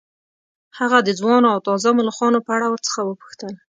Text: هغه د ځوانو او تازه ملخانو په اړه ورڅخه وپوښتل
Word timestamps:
هغه 0.79 0.97
د 1.03 1.09
ځوانو 1.19 1.47
او 1.53 1.59
تازه 1.67 1.89
ملخانو 1.99 2.39
په 2.45 2.51
اړه 2.55 2.67
ورڅخه 2.69 3.01
وپوښتل 3.03 3.53